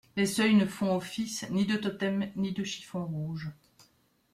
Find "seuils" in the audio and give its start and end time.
0.25-0.55